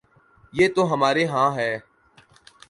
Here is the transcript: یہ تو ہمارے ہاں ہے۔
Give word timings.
یہ 0.53 0.67
تو 0.75 0.81
ہمارے 0.93 1.23
ہاں 1.25 1.49
ہے۔ 1.55 1.71